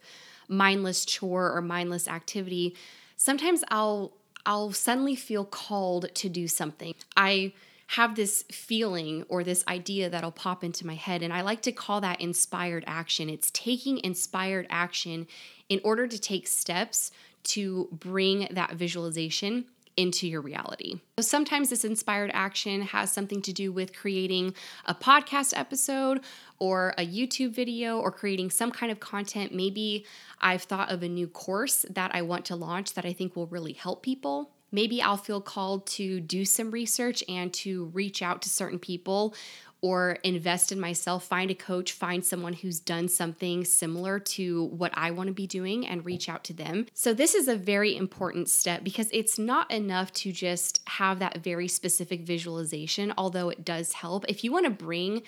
mindless 0.49 1.07
chore 1.07 1.51
or 1.51 1.63
mindless 1.63 2.07
activity. 2.07 2.77
Sometimes 3.17 3.65
I'll 3.71 4.13
I'll 4.45 4.73
suddenly 4.73 5.17
feel 5.17 5.45
called 5.45 6.15
to 6.15 6.29
do 6.29 6.49
something. 6.49 6.95
I 7.17 7.53
have 7.89 8.17
this 8.17 8.45
feeling 8.53 9.25
or 9.29 9.43
this 9.43 9.65
idea 9.67 10.11
that'll 10.11 10.31
pop 10.31 10.63
into 10.63 10.87
my 10.87 10.95
head. 10.95 11.23
And 11.23 11.33
I 11.33 11.41
like 11.41 11.63
to 11.63 11.73
call 11.73 12.03
that 12.03 12.21
inspired 12.21 12.85
action. 12.87 13.31
It's 13.31 13.51
taking 13.51 13.99
inspired 14.05 14.67
action 14.69 15.27
in 15.71 15.81
order 15.83 16.07
to 16.07 16.19
take 16.19 16.47
steps 16.47 17.11
to 17.45 17.89
bring 17.91 18.49
that 18.51 18.75
visualization 18.75 19.65
into 19.97 20.29
your 20.29 20.43
reality. 20.43 21.01
So 21.19 21.23
sometimes 21.23 21.71
this 21.71 21.83
inspired 21.83 22.31
action 22.35 22.83
has 22.83 23.11
something 23.11 23.41
to 23.43 23.53
do 23.55 23.73
with 23.73 23.97
creating 23.97 24.55
a 24.85 24.95
podcast 24.95 25.59
episode 25.59 26.21
or 26.59 26.95
a 26.99 27.07
YouTube 27.07 27.53
video 27.53 27.99
or 27.99 28.13
creating 28.13 28.51
some 28.51 28.71
kind 28.71 28.93
of 28.93 29.01
content. 29.01 29.53
Maybe 29.55 30.05
I've 30.41 30.63
thought 30.63 30.93
of 30.93 31.03
a 31.03 31.09
new 31.09 31.27
course 31.27 31.87
that 31.91 32.15
I 32.15 32.21
want 32.21 32.45
to 32.45 32.55
launch 32.55 32.95
that 32.95 33.07
I 33.07 33.15
think 33.15 33.35
will 33.35 33.47
really 33.47 33.73
help 33.73 34.03
people 34.03 34.51
maybe 34.71 35.01
I'll 35.03 35.17
feel 35.17 35.41
called 35.41 35.87
to 35.89 36.21
do 36.21 36.45
some 36.45 36.71
research 36.71 37.23
and 37.29 37.53
to 37.55 37.87
reach 37.87 38.23
out 38.23 38.43
to 38.43 38.49
certain 38.49 38.79
people 38.79 39.35
or 39.81 40.19
invest 40.25 40.73
in 40.73 40.81
myself, 40.81 41.25
find 41.25 41.51
a 41.51 41.55
coach, 41.55 41.93
find 41.93 42.25
someone 42.25 42.53
who's 42.53 42.81
done 42.81 43.09
something 43.09 43.65
similar 43.65 44.19
to 44.19 44.65
what 44.65 44.91
I 44.95 45.13
want 45.13 45.29
to 45.29 45.33
be 45.33 45.47
doing 45.47 45.87
and 45.87 46.05
reach 46.05 46.29
out 46.29 46.43
to 46.45 46.53
them. 46.53 46.87
So, 46.95 47.15
this 47.15 47.35
is 47.35 47.47
a 47.47 47.55
very 47.55 47.97
important 47.97 48.49
step 48.49 48.83
because 48.83 49.09
it's 49.13 49.39
not 49.39 49.71
enough 49.71 50.13
to 50.15 50.33
just 50.33 50.81
have 50.89 51.21
that 51.21 51.39
very 51.39 51.69
specific 51.69 52.23
visualization, 52.23 53.13
although 53.17 53.51
it 53.51 53.65
does 53.65 53.93
help. 53.93 54.25
If 54.29 54.43
you 54.43 54.51
want 54.51 54.65
to 54.65 54.71
bring 54.71 55.23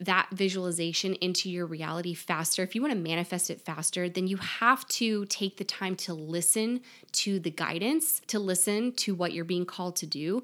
that 0.00 0.28
visualization 0.32 1.14
into 1.14 1.48
your 1.48 1.66
reality 1.66 2.14
faster, 2.14 2.62
if 2.62 2.74
you 2.74 2.82
want 2.82 2.92
to 2.92 2.98
manifest 2.98 3.50
it 3.50 3.60
faster, 3.60 4.08
then 4.08 4.26
you 4.26 4.36
have 4.38 4.86
to 4.88 5.24
take 5.26 5.56
the 5.56 5.64
time 5.64 5.94
to 5.96 6.14
listen 6.14 6.80
to 7.12 7.38
the 7.38 7.50
guidance, 7.50 8.20
to 8.26 8.38
listen 8.38 8.92
to 8.92 9.14
what 9.14 9.32
you're 9.32 9.44
being 9.44 9.66
called 9.66 9.96
to 9.96 10.06
do, 10.06 10.42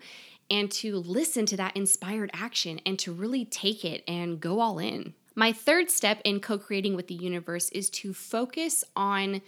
and 0.50 0.70
to 0.70 0.96
listen 0.96 1.46
to 1.46 1.56
that 1.56 1.76
inspired 1.76 2.30
action 2.32 2.80
and 2.84 2.98
to 2.98 3.12
really 3.12 3.44
take 3.44 3.84
it 3.84 4.02
and 4.06 4.40
go 4.40 4.60
all 4.60 4.78
in. 4.78 5.14
My 5.34 5.52
third 5.52 5.90
step 5.90 6.20
in 6.24 6.40
co 6.40 6.58
creating 6.58 6.96
with 6.96 7.06
the 7.06 7.14
universe 7.14 7.70
is 7.70 7.88
to 7.90 8.12
focus 8.12 8.84
on 8.96 9.42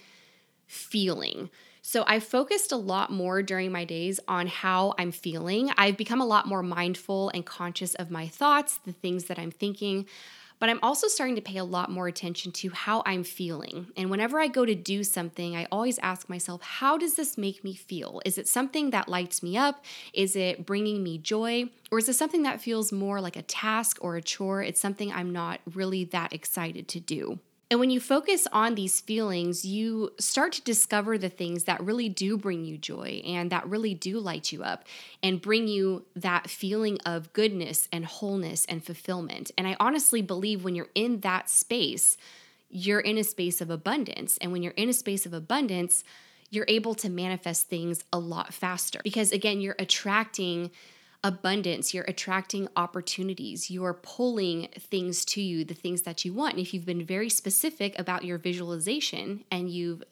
feeling. 0.66 1.50
So 1.84 2.04
I 2.06 2.20
focused 2.20 2.70
a 2.70 2.76
lot 2.76 3.10
more 3.10 3.42
during 3.42 3.72
my 3.72 3.84
days 3.84 4.20
on 4.28 4.46
how 4.46 4.94
I'm 4.98 5.10
feeling. 5.10 5.72
I've 5.76 5.96
become 5.96 6.20
a 6.20 6.26
lot 6.26 6.46
more 6.46 6.62
mindful 6.62 7.30
and 7.34 7.44
conscious 7.44 7.96
of 7.96 8.08
my 8.08 8.28
thoughts, 8.28 8.78
the 8.86 8.92
things 8.92 9.24
that 9.24 9.38
I'm 9.38 9.50
thinking. 9.50 10.06
But 10.60 10.68
I'm 10.68 10.78
also 10.80 11.08
starting 11.08 11.34
to 11.34 11.42
pay 11.42 11.56
a 11.56 11.64
lot 11.64 11.90
more 11.90 12.06
attention 12.06 12.52
to 12.52 12.70
how 12.70 13.02
I'm 13.04 13.24
feeling. 13.24 13.88
And 13.96 14.10
whenever 14.10 14.38
I 14.38 14.46
go 14.46 14.64
to 14.64 14.76
do 14.76 15.02
something, 15.02 15.56
I 15.56 15.66
always 15.72 15.98
ask 15.98 16.28
myself, 16.28 16.62
how 16.62 16.96
does 16.96 17.14
this 17.14 17.36
make 17.36 17.64
me 17.64 17.74
feel? 17.74 18.22
Is 18.24 18.38
it 18.38 18.46
something 18.46 18.90
that 18.90 19.08
lights 19.08 19.42
me 19.42 19.56
up? 19.56 19.84
Is 20.14 20.36
it 20.36 20.64
bringing 20.64 21.02
me 21.02 21.18
joy? 21.18 21.68
Or 21.90 21.98
is 21.98 22.08
it 22.08 22.14
something 22.14 22.44
that 22.44 22.60
feels 22.60 22.92
more 22.92 23.20
like 23.20 23.34
a 23.34 23.42
task 23.42 23.98
or 24.00 24.14
a 24.14 24.22
chore? 24.22 24.62
It's 24.62 24.80
something 24.80 25.12
I'm 25.12 25.32
not 25.32 25.58
really 25.74 26.04
that 26.04 26.32
excited 26.32 26.86
to 26.86 27.00
do. 27.00 27.40
And 27.72 27.80
when 27.80 27.88
you 27.88 28.00
focus 28.00 28.46
on 28.52 28.74
these 28.74 29.00
feelings, 29.00 29.64
you 29.64 30.12
start 30.20 30.52
to 30.52 30.62
discover 30.62 31.16
the 31.16 31.30
things 31.30 31.64
that 31.64 31.82
really 31.82 32.10
do 32.10 32.36
bring 32.36 32.66
you 32.66 32.76
joy 32.76 33.22
and 33.24 33.48
that 33.48 33.66
really 33.66 33.94
do 33.94 34.18
light 34.20 34.52
you 34.52 34.62
up 34.62 34.84
and 35.22 35.40
bring 35.40 35.68
you 35.68 36.04
that 36.14 36.50
feeling 36.50 36.98
of 37.06 37.32
goodness 37.32 37.88
and 37.90 38.04
wholeness 38.04 38.66
and 38.66 38.84
fulfillment. 38.84 39.52
And 39.56 39.66
I 39.66 39.78
honestly 39.80 40.20
believe 40.20 40.64
when 40.64 40.74
you're 40.74 40.90
in 40.94 41.20
that 41.20 41.48
space, 41.48 42.18
you're 42.68 43.00
in 43.00 43.16
a 43.16 43.24
space 43.24 43.62
of 43.62 43.70
abundance. 43.70 44.36
And 44.42 44.52
when 44.52 44.62
you're 44.62 44.74
in 44.74 44.90
a 44.90 44.92
space 44.92 45.24
of 45.24 45.32
abundance, 45.32 46.04
you're 46.50 46.66
able 46.68 46.94
to 46.96 47.08
manifest 47.08 47.68
things 47.68 48.04
a 48.12 48.18
lot 48.18 48.52
faster 48.52 49.00
because, 49.02 49.32
again, 49.32 49.62
you're 49.62 49.76
attracting 49.78 50.70
abundance, 51.24 51.94
you're 51.94 52.04
attracting 52.04 52.68
opportunities, 52.76 53.70
you're 53.70 53.94
pulling 53.94 54.68
things 54.78 55.24
to 55.24 55.40
you, 55.40 55.64
the 55.64 55.74
things 55.74 56.02
that 56.02 56.24
you 56.24 56.32
want. 56.32 56.54
And 56.54 56.60
if 56.60 56.74
you've 56.74 56.86
been 56.86 57.04
very 57.04 57.28
specific 57.28 57.98
about 57.98 58.24
your 58.24 58.38
visualization 58.38 59.44
and 59.50 59.70
you've 59.70 60.02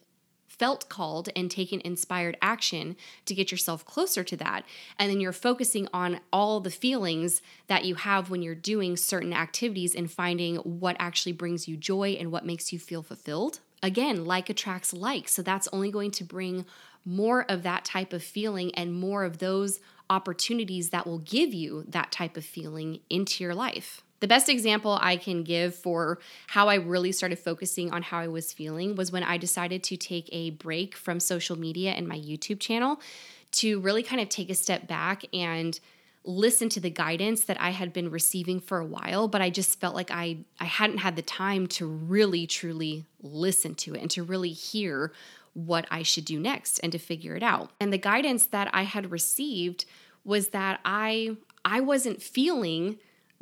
felt 0.60 0.90
called 0.90 1.30
and 1.34 1.50
taken 1.50 1.80
inspired 1.86 2.36
action 2.42 2.94
to 3.24 3.34
get 3.34 3.50
yourself 3.50 3.82
closer 3.86 4.22
to 4.22 4.36
that. 4.36 4.62
And 4.98 5.10
then 5.10 5.18
you're 5.18 5.32
focusing 5.32 5.88
on 5.94 6.20
all 6.32 6.60
the 6.60 6.70
feelings 6.70 7.40
that 7.68 7.86
you 7.86 7.94
have 7.94 8.28
when 8.28 8.42
you're 8.42 8.54
doing 8.54 8.98
certain 8.98 9.32
activities 9.32 9.94
and 9.94 10.10
finding 10.10 10.56
what 10.56 10.96
actually 10.98 11.32
brings 11.32 11.66
you 11.66 11.78
joy 11.78 12.10
and 12.20 12.30
what 12.30 12.44
makes 12.44 12.74
you 12.74 12.78
feel 12.78 13.02
fulfilled. 13.02 13.60
Again, 13.82 14.26
like 14.26 14.50
attracts 14.50 14.92
like. 14.92 15.28
So 15.28 15.40
that's 15.40 15.68
only 15.72 15.90
going 15.90 16.10
to 16.10 16.24
bring 16.24 16.66
more 17.06 17.50
of 17.50 17.62
that 17.62 17.86
type 17.86 18.12
of 18.12 18.22
feeling 18.22 18.74
and 18.74 18.92
more 18.92 19.24
of 19.24 19.38
those 19.38 19.80
opportunities 20.10 20.90
that 20.90 21.06
will 21.06 21.20
give 21.20 21.54
you 21.54 21.84
that 21.88 22.12
type 22.12 22.36
of 22.36 22.44
feeling 22.44 23.00
into 23.08 23.42
your 23.42 23.54
life. 23.54 24.02
The 24.20 24.28
best 24.28 24.50
example 24.50 24.98
I 25.00 25.16
can 25.16 25.44
give 25.44 25.74
for 25.74 26.18
how 26.48 26.68
I 26.68 26.74
really 26.74 27.10
started 27.12 27.38
focusing 27.38 27.90
on 27.90 28.02
how 28.02 28.18
I 28.18 28.28
was 28.28 28.52
feeling 28.52 28.94
was 28.94 29.10
when 29.10 29.22
I 29.22 29.38
decided 29.38 29.82
to 29.84 29.96
take 29.96 30.28
a 30.30 30.50
break 30.50 30.94
from 30.94 31.20
social 31.20 31.58
media 31.58 31.92
and 31.92 32.06
my 32.06 32.18
YouTube 32.18 32.60
channel 32.60 33.00
to 33.52 33.80
really 33.80 34.02
kind 34.02 34.20
of 34.20 34.28
take 34.28 34.50
a 34.50 34.54
step 34.54 34.86
back 34.86 35.24
and 35.32 35.80
listen 36.24 36.68
to 36.68 36.80
the 36.80 36.90
guidance 36.90 37.44
that 37.44 37.58
I 37.60 37.70
had 37.70 37.94
been 37.94 38.10
receiving 38.10 38.60
for 38.60 38.78
a 38.78 38.84
while, 38.84 39.26
but 39.26 39.40
I 39.40 39.48
just 39.48 39.80
felt 39.80 39.94
like 39.94 40.10
I 40.10 40.38
I 40.60 40.66
hadn't 40.66 40.98
had 40.98 41.16
the 41.16 41.22
time 41.22 41.66
to 41.68 41.86
really 41.86 42.46
truly 42.46 43.06
listen 43.22 43.74
to 43.76 43.94
it 43.94 44.02
and 44.02 44.10
to 44.10 44.22
really 44.22 44.52
hear 44.52 45.12
what 45.54 45.86
I 45.90 46.02
should 46.02 46.24
do 46.24 46.38
next 46.38 46.78
and 46.80 46.92
to 46.92 46.98
figure 46.98 47.36
it 47.36 47.42
out. 47.42 47.70
And 47.80 47.92
the 47.92 47.98
guidance 47.98 48.46
that 48.46 48.68
I 48.72 48.82
had 48.82 49.10
received 49.10 49.84
was 50.24 50.48
that 50.48 50.80
I 50.84 51.36
I 51.64 51.80
wasn't 51.80 52.22
feeling 52.22 52.98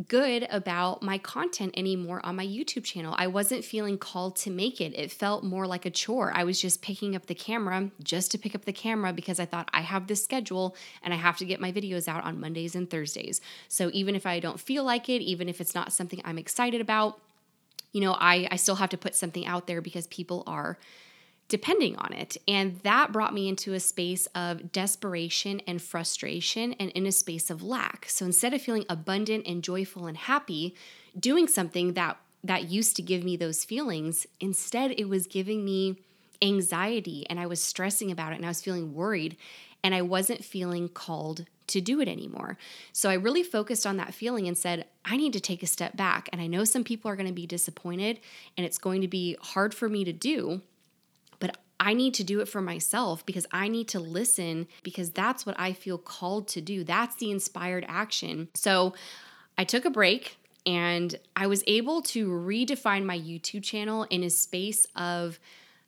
good 0.07 0.47
about 0.50 1.03
my 1.03 1.19
content 1.19 1.75
anymore 1.77 2.25
on 2.25 2.37
my 2.37 2.47
YouTube 2.47 2.85
channel. 2.85 3.17
I 3.19 3.27
wasn't 3.27 3.65
feeling 3.65 3.99
called 3.99 4.37
to 4.37 4.50
make 4.50 4.81
it. 4.81 4.97
It 4.97 5.11
felt 5.11 5.43
more 5.43 5.67
like 5.67 5.85
a 5.85 5.91
chore. 5.91 6.31
I 6.33 6.45
was 6.45 6.61
just 6.61 6.83
picking 6.83 7.17
up 7.17 7.27
the 7.27 7.35
camera 7.35 7.91
just 8.03 8.31
to 8.31 8.38
pick 8.38 8.55
up 8.55 8.65
the 8.65 8.73
camera 8.73 9.12
because 9.12 9.41
I 9.41 9.45
thought 9.45 9.69
I 9.73 9.81
have 9.81 10.07
this 10.07 10.23
schedule 10.23 10.77
and 11.03 11.12
I 11.12 11.17
have 11.17 11.37
to 11.38 11.45
get 11.45 11.61
my 11.61 11.73
videos 11.73 12.07
out 12.07 12.23
on 12.23 12.38
Mondays 12.38 12.77
and 12.77 12.88
Thursdays. 12.88 13.41
So 13.67 13.91
even 13.93 14.15
if 14.15 14.25
I 14.25 14.38
don't 14.38 14.61
feel 14.61 14.85
like 14.85 15.09
it, 15.09 15.21
even 15.21 15.49
if 15.49 15.61
it's 15.61 15.75
not 15.75 15.93
something 15.93 16.21
I'm 16.25 16.38
excited 16.38 16.81
about, 16.81 17.21
you 17.93 18.00
know, 18.00 18.12
I, 18.12 18.47
I 18.53 18.57
still 18.57 18.77
have 18.77 18.91
to 18.91 18.99
put 18.99 19.17
something 19.17 19.47
out 19.47 19.67
there 19.67 19.81
because 19.81 20.07
people 20.07 20.45
are 20.47 20.79
depending 21.49 21.97
on 21.97 22.12
it. 22.12 22.37
And 22.47 22.78
that 22.81 23.11
brought 23.11 23.35
me 23.35 23.49
into 23.49 23.73
a 23.73 23.81
space 23.81 24.26
of 24.35 24.71
desperation 24.71 25.61
and 25.67 25.81
frustration 25.81 26.75
and 26.75 26.90
in 26.90 27.07
a 27.07 27.12
space 27.12 27.50
of 27.50 27.62
lack. 27.62 28.07
So 28.09 28.26
instead 28.26 28.52
of 28.55 28.62
feeling 28.62 28.85
abundant 28.88 29.47
and 29.47 29.64
joyful 29.64 30.07
and 30.07 30.17
happy, 30.17 30.75
doing 31.19 31.49
something 31.49 31.95
that 31.95 32.19
that 32.45 32.71
used 32.71 32.95
to 32.95 33.02
give 33.02 33.25
me 33.25 33.37
those 33.37 33.64
feelings, 33.64 34.26
instead 34.38 34.93
it 34.93 35.09
was 35.09 35.26
giving 35.26 35.64
me 35.64 35.97
anxiety 36.40 37.26
and 37.28 37.40
I 37.40 37.47
was 37.47 37.61
stressing 37.61 38.12
about 38.12 38.33
it 38.33 38.37
and 38.37 38.45
I 38.45 38.49
was 38.49 38.62
feeling 38.62 38.95
worried 38.95 39.37
and 39.83 39.95
I 39.95 40.02
wasn't 40.02 40.45
feeling 40.45 40.88
called 40.88 41.47
to 41.69 41.81
do 41.81 42.00
it 42.00 42.09
anymore. 42.09 42.57
So 42.93 43.11
I 43.11 43.14
really 43.14 43.43
focused 43.43 43.87
on 43.87 43.97
that 43.99 44.14
feeling 44.14 44.47
and 44.47 44.57
said, 44.57 44.87
I 45.05 45.17
need 45.17 45.33
to 45.35 45.40
take 45.40 45.62
a 45.62 45.67
step 45.67 45.97
back. 45.97 46.28
And 46.33 46.40
I 46.40 46.47
know 46.47 46.64
some 46.64 46.85
people 46.85 47.11
are 47.11 47.17
going 47.17 47.26
to 47.26 47.33
be 47.33 47.47
disappointed 47.47 48.21
and 48.57 48.64
it's 48.64 48.78
going 48.78 49.02
to 49.02 49.09
be 49.09 49.37
hard 49.40 49.75
for 49.75 49.88
me 49.88 50.05
to 50.05 50.12
do. 50.12 50.62
I 51.80 51.94
need 51.94 52.14
to 52.14 52.25
do 52.25 52.40
it 52.40 52.49
for 52.49 52.61
myself 52.61 53.25
because 53.25 53.47
I 53.52 53.68
need 53.68 53.88
to 53.88 54.00
listen 54.00 54.66
because 54.82 55.11
that's 55.11 55.47
what 55.47 55.58
I 55.58 55.73
feel 55.73 55.99
called 55.99 56.49
to 56.49 56.61
do. 56.61 56.82
That's 56.82 57.16
the 57.16 57.30
inspired 57.30 57.85
action. 57.88 58.49
So 58.54 58.94
I 59.56 59.64
took 59.64 59.85
a 59.85 59.90
break 59.90 60.38
and 60.66 61.14
I 61.37 61.47
was 61.47 61.62
able 61.66 62.02
to 62.02 62.28
redefine 62.28 63.04
my 63.04 63.18
YouTube 63.18 63.62
channel 63.62 64.04
in 64.11 64.23
a 64.23 64.30
space 64.30 64.87
of 64.97 65.38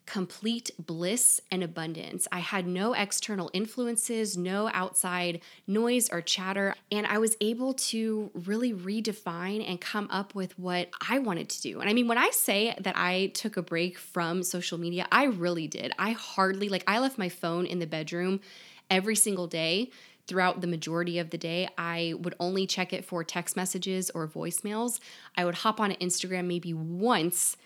complete 0.05 0.71
bliss 0.79 1.39
and 1.51 1.63
abundance. 1.63 2.27
I 2.31 2.39
had 2.39 2.67
no 2.67 2.93
external 2.93 3.49
influences, 3.53 4.35
no 4.37 4.69
outside 4.73 5.41
noise 5.67 6.09
or 6.09 6.21
chatter, 6.21 6.75
and 6.91 7.05
I 7.05 7.17
was 7.17 7.37
able 7.39 7.73
to 7.73 8.31
really 8.33 8.73
redefine 8.73 9.67
and 9.67 9.79
come 9.79 10.07
up 10.11 10.35
with 10.35 10.57
what 10.59 10.89
I 11.07 11.19
wanted 11.19 11.49
to 11.49 11.61
do. 11.61 11.79
And 11.79 11.89
I 11.89 11.93
mean, 11.93 12.07
when 12.07 12.17
I 12.17 12.29
say 12.31 12.75
that 12.81 12.97
I 12.97 13.27
took 13.27 13.57
a 13.57 13.61
break 13.61 13.97
from 13.97 14.43
social 14.43 14.77
media, 14.77 15.07
I 15.11 15.25
really 15.25 15.67
did. 15.67 15.93
I 15.97 16.11
hardly, 16.11 16.67
like, 16.67 16.83
I 16.87 16.99
left 16.99 17.17
my 17.17 17.29
phone 17.29 17.65
in 17.65 17.79
the 17.79 17.87
bedroom 17.87 18.41
every 18.89 19.15
single 19.15 19.47
day 19.47 19.91
throughout 20.27 20.61
the 20.61 20.67
majority 20.67 21.19
of 21.19 21.29
the 21.29 21.37
day. 21.37 21.67
I 21.77 22.15
would 22.19 22.35
only 22.39 22.67
check 22.67 22.93
it 22.93 23.05
for 23.05 23.23
text 23.23 23.55
messages 23.55 24.09
or 24.11 24.27
voicemails. 24.27 24.99
I 25.35 25.45
would 25.45 25.55
hop 25.55 25.79
on 25.79 25.91
Instagram 25.93 26.45
maybe 26.45 26.73
once 26.73 27.57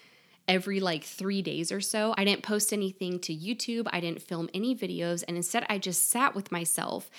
every 0.48 0.80
like 0.80 1.04
three 1.04 1.42
days 1.42 1.72
or 1.72 1.82
so. 1.82 2.14
I 2.18 2.24
didn't 2.24 2.44
post 2.44 2.72
anything 2.74 3.20
to 3.20 3.36
YouTube, 3.36 3.88
I 3.92 4.00
didn't 4.00 4.22
film 4.22 4.50
any 4.54 4.76
videos, 4.76 5.24
and 5.28 5.38
instead 5.38 5.66
I 5.70 5.78
just 5.78 6.10
sat 6.10 6.36
with 6.36 6.52
myself 6.52 7.10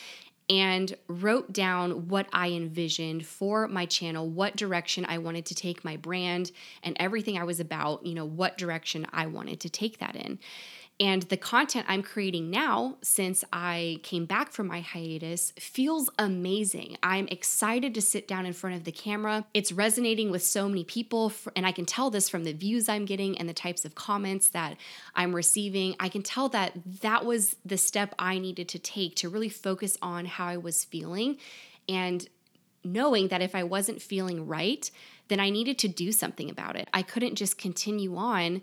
and 0.49 0.97
wrote 1.09 1.53
down 1.53 2.09
what 2.09 2.29
I 2.33 2.51
envisioned 2.51 3.27
for 3.27 3.67
my 3.67 3.87
channel, 3.87 4.29
what 4.29 4.57
direction 4.57 5.05
I 5.05 5.19
wanted 5.19 5.47
to 5.47 5.55
take 5.55 5.85
my 5.85 5.97
brand, 5.97 6.53
and 6.83 6.97
everything 7.01 7.37
I 7.37 7.45
was 7.45 7.61
about, 7.61 8.07
you 8.07 8.15
know, 8.15 8.25
what 8.25 8.57
direction 8.57 9.07
I 9.13 9.27
wanted 9.27 9.61
to 9.61 9.71
take 9.71 9.99
that 9.99 10.15
in. 10.15 10.39
And 10.99 11.25
the 11.25 11.37
content 11.37 11.85
I'm 11.91 12.03
creating 12.03 12.49
now, 12.49 12.97
since 13.03 13.45
I 13.53 14.01
came 14.03 14.25
back 14.25 14.53
from 14.53 14.67
my 14.67 14.81
hiatus, 14.81 15.53
feels 15.59 16.09
amazing. 16.19 16.97
I'm 17.03 17.29
excited 17.29 17.93
to 17.95 18.01
sit 18.01 18.27
down 18.27 18.47
in 18.47 18.55
front 18.55 18.77
of 18.77 18.85
the 18.85 18.93
camera. 18.93 19.45
It's 19.53 19.73
resonating 19.73 20.31
with 20.31 20.43
so 20.43 20.67
many 20.67 20.85
people, 20.85 21.35
and 21.55 21.67
I 21.67 21.73
can 21.73 21.85
tell 21.85 22.09
this 22.09 22.31
from 22.31 22.45
the 22.45 22.55
views 22.55 22.89
I'm 22.89 23.05
getting 23.05 23.37
and 23.37 23.47
the 23.47 23.53
types 23.53 23.85
of 23.85 23.95
comments 23.95 24.49
that 24.51 24.79
I'm 25.15 25.37
receiving. 25.37 25.97
I 26.01 26.09
can 26.09 26.23
tell 26.23 26.49
that 26.51 26.73
that 27.03 27.27
was 27.27 27.57
the 27.63 27.77
step 27.77 28.15
I 28.19 28.39
needed 28.39 28.67
to 28.71 28.79
take 28.79 29.17
to 29.17 29.29
really 29.29 29.51
focus 29.51 29.99
on 30.01 30.25
how 30.37 30.47
I 30.47 30.57
was 30.57 30.85
feeling 30.85 31.39
and 31.89 32.29
knowing 32.85 33.29
that 33.29 33.43
if 33.43 33.55
I 33.55 33.65
wasn't 33.65 34.01
feeling 34.01 34.47
right, 34.47 34.91
then 35.29 35.41
I 35.41 35.51
needed 35.51 35.79
to 35.81 35.89
do 35.89 36.13
something 36.13 36.51
about 36.51 36.77
it. 36.77 36.89
I 36.95 37.03
couldn't 37.03 37.35
just 37.35 37.59
continue 37.59 38.17
on 38.17 38.63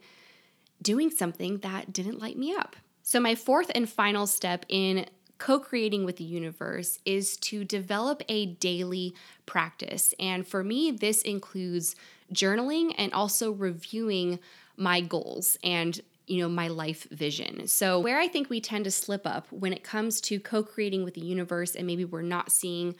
doing 0.81 1.09
something 1.09 1.59
that 1.59 1.91
didn't 1.91 2.19
light 2.19 2.37
me 2.37 2.53
up. 2.53 2.75
So, 3.01 3.19
my 3.19 3.35
fourth 3.35 3.69
and 3.75 3.89
final 3.89 4.27
step 4.27 4.65
in 4.69 5.05
co 5.37 5.59
creating 5.59 6.05
with 6.05 6.17
the 6.17 6.23
universe 6.23 6.99
is 7.05 7.35
to 7.37 7.65
develop 7.65 8.23
a 8.29 8.45
daily 8.45 9.13
practice. 9.45 10.13
And 10.19 10.47
for 10.47 10.63
me, 10.63 10.91
this 10.91 11.21
includes 11.21 11.95
journaling 12.33 12.93
and 12.97 13.11
also 13.13 13.51
reviewing 13.51 14.39
my 14.77 15.01
goals 15.01 15.57
and 15.63 15.99
you 16.27 16.39
know 16.39 16.49
my 16.49 16.67
life 16.67 17.07
vision. 17.11 17.67
So 17.67 17.99
where 17.99 18.19
I 18.19 18.27
think 18.27 18.49
we 18.49 18.61
tend 18.61 18.85
to 18.85 18.91
slip 18.91 19.25
up 19.25 19.51
when 19.51 19.73
it 19.73 19.83
comes 19.83 20.21
to 20.21 20.39
co-creating 20.39 21.03
with 21.03 21.13
the 21.15 21.21
universe 21.21 21.75
and 21.75 21.85
maybe 21.85 22.05
we're 22.05 22.21
not 22.21 22.51
seeing 22.51 22.95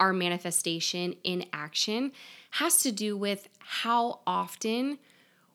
our 0.00 0.12
manifestation 0.12 1.14
in 1.24 1.44
action 1.52 2.12
has 2.50 2.80
to 2.82 2.92
do 2.92 3.16
with 3.16 3.48
how 3.58 4.20
often 4.26 4.98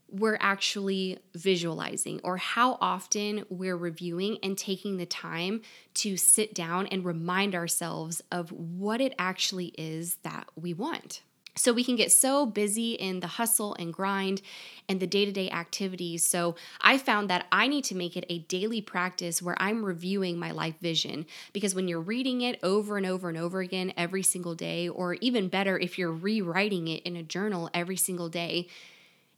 we're 0.09 0.37
actually 0.39 1.17
visualizing 1.33 2.19
or 2.23 2.37
how 2.37 2.77
often 2.79 3.43
we're 3.49 3.77
reviewing 3.77 4.37
and 4.43 4.57
taking 4.57 4.97
the 4.97 5.05
time 5.07 5.61
to 5.95 6.15
sit 6.17 6.53
down 6.53 6.85
and 6.87 7.03
remind 7.03 7.55
ourselves 7.55 8.21
of 8.31 8.51
what 8.51 9.01
it 9.01 9.15
actually 9.17 9.73
is 9.77 10.17
that 10.23 10.47
we 10.55 10.73
want. 10.73 11.23
So 11.55 11.71
we 11.71 11.83
can 11.83 11.95
get 11.95 12.11
so 12.11 12.45
busy 12.45 12.93
in 12.93 13.19
the 13.19 13.27
hustle 13.27 13.75
and 13.75 13.93
grind 13.93 14.41
and 14.89 14.99
the 14.99 15.07
day 15.07 15.23
to 15.25 15.31
day 15.31 15.49
activities. 15.51 16.25
So 16.25 16.55
I 16.81 16.97
found 16.97 17.29
that 17.29 17.45
I 17.51 17.67
need 17.67 17.83
to 17.85 17.95
make 17.95 18.17
it 18.17 18.25
a 18.27 18.39
daily 18.39 18.81
practice 18.81 19.41
where 19.41 19.55
I'm 19.61 19.85
reviewing 19.85 20.39
my 20.39 20.51
life 20.51 20.75
vision 20.81 21.27
because 21.53 21.75
when 21.75 21.87
you're 21.87 22.01
reading 22.01 22.41
it 22.41 22.59
over 22.63 22.97
and 22.97 23.05
over 23.05 23.29
and 23.29 23.37
over 23.37 23.61
again 23.61 23.93
every 23.95 24.23
single 24.23 24.55
day, 24.55 24.89
or 24.89 25.13
even 25.15 25.47
better, 25.47 25.77
if 25.77 25.99
you're 25.99 26.11
rewriting 26.11 26.87
it 26.87 27.03
in 27.03 27.15
a 27.15 27.23
journal 27.23 27.69
every 27.73 27.97
single 27.97 28.29
day, 28.29 28.67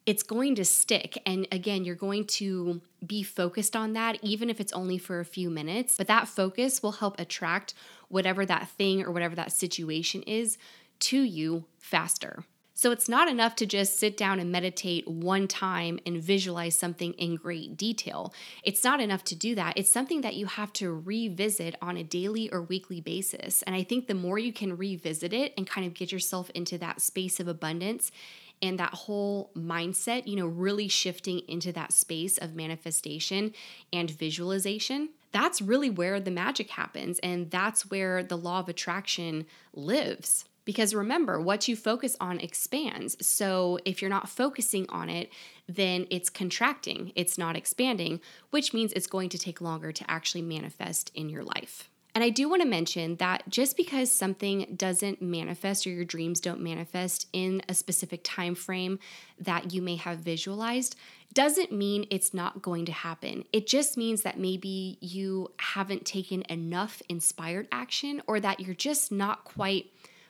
it's 0.05 0.23
going 0.23 0.55
to 0.55 0.63
stick. 0.63 1.21
And 1.25 1.47
again, 1.51 1.83
you're 1.83 1.95
going 1.95 2.25
to 2.25 2.79
be 3.05 3.23
focused 3.23 3.75
on 3.75 3.93
that, 3.93 4.19
even 4.21 4.49
if 4.49 4.59
it's 4.61 4.71
only 4.71 4.97
for 4.97 5.19
a 5.19 5.25
few 5.25 5.49
minutes. 5.49 5.97
But 5.97 6.07
that 6.07 6.27
focus 6.27 6.83
will 6.83 6.93
help 6.93 7.19
attract 7.19 7.73
whatever 8.07 8.45
that 8.45 8.69
thing 8.69 9.03
or 9.03 9.11
whatever 9.11 9.35
that 9.35 9.51
situation 9.51 10.21
is 10.23 10.57
to 10.99 11.21
you 11.21 11.65
faster. 11.77 12.45
So 12.77 12.91
it's 12.91 13.07
not 13.07 13.29
enough 13.29 13.55
to 13.57 13.65
just 13.65 13.97
sit 13.97 14.17
down 14.17 14.37
and 14.37 14.51
meditate 14.51 15.07
one 15.07 15.47
time 15.47 15.97
and 16.05 16.21
visualize 16.21 16.77
something 16.77 17.13
in 17.13 17.37
great 17.37 17.77
detail. 17.77 18.33
It's 18.63 18.83
not 18.83 18.99
enough 18.99 19.23
to 19.25 19.35
do 19.35 19.55
that. 19.55 19.77
It's 19.77 19.89
something 19.89 20.19
that 20.21 20.35
you 20.35 20.45
have 20.45 20.73
to 20.73 20.93
revisit 20.93 21.75
on 21.81 21.95
a 21.95 22.03
daily 22.03 22.49
or 22.51 22.61
weekly 22.61 22.99
basis. 22.99 23.61
And 23.61 23.77
I 23.77 23.83
think 23.83 24.07
the 24.07 24.13
more 24.13 24.37
you 24.37 24.51
can 24.51 24.75
revisit 24.75 25.31
it 25.31 25.53
and 25.55 25.65
kind 25.65 25.87
of 25.87 25.93
get 25.93 26.11
yourself 26.11 26.49
into 26.49 26.77
that 26.79 26.99
space 26.99 27.39
of 27.39 27.47
abundance 27.47 28.11
and 28.61 28.77
that 28.77 28.93
whole 28.93 29.51
mindset, 29.55 30.27
you 30.27 30.35
know, 30.35 30.47
really 30.47 30.89
shifting 30.89 31.43
into 31.47 31.71
that 31.71 31.93
space 31.93 32.37
of 32.37 32.55
manifestation 32.55 33.53
and 33.93 34.11
visualization, 34.11 35.09
that's 35.31 35.61
really 35.61 35.89
where 35.89 36.19
the 36.19 36.29
magic 36.31 36.71
happens. 36.71 37.19
And 37.19 37.49
that's 37.49 37.89
where 37.89 38.21
the 38.21 38.37
law 38.37 38.59
of 38.59 38.67
attraction 38.67 39.45
lives. 39.73 40.43
Because 40.65 40.93
remember, 40.93 41.39
what 41.39 41.67
you 41.67 41.75
focus 41.75 42.17
on 42.19 42.39
expands. 42.39 43.15
So 43.25 43.79
if 43.85 44.01
you're 44.01 44.09
not 44.09 44.27
focusing 44.27 44.87
on 44.89 45.09
it, 45.09 45.31
then 45.67 46.07
it's 46.09 46.29
contracting, 46.29 47.11
it's 47.15 47.37
not 47.37 47.55
expanding, 47.55 48.19
which 48.49 48.73
means 48.73 48.91
it's 48.93 49.07
going 49.07 49.29
to 49.29 49.37
take 49.37 49.61
longer 49.61 49.91
to 49.91 50.11
actually 50.11 50.41
manifest 50.41 51.11
in 51.13 51.29
your 51.29 51.43
life. 51.43 51.89
And 52.15 52.23
I 52.23 52.29
do 52.29 52.47
want 52.47 52.61
to 52.61 52.67
mention 52.67 53.17
that 53.17 53.43
just 53.49 53.75
because 53.75 54.09
something 54.09 54.73
doesn't 54.77 55.21
manifest 55.21 55.85
or 55.85 55.89
your 55.89 56.05
dreams 56.05 56.39
don't 56.39 56.61
manifest 56.61 57.27
in 57.33 57.61
a 57.67 57.73
specific 57.73 58.21
time 58.23 58.55
frame 58.55 58.99
that 59.37 59.73
you 59.73 59.81
may 59.81 59.97
have 59.97 60.19
visualized 60.19 60.95
doesn't 61.33 61.73
mean 61.73 62.07
it's 62.09 62.33
not 62.33 62.61
going 62.61 62.85
to 62.85 62.93
happen. 62.93 63.43
It 63.51 63.67
just 63.67 63.97
means 63.97 64.21
that 64.21 64.39
maybe 64.39 64.97
you 65.01 65.51
haven't 65.59 66.05
taken 66.05 66.43
enough 66.43 67.01
inspired 67.09 67.67
action 67.73 68.21
or 68.27 68.39
that 68.39 68.61
you're 68.61 68.73
just 68.73 69.11
not 69.11 69.43
quite 69.43 69.87